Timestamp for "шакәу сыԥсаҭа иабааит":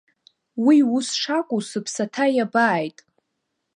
1.19-2.97